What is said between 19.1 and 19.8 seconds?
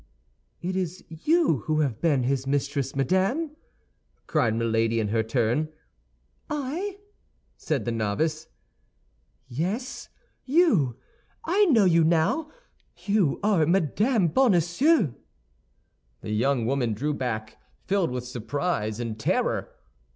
terror.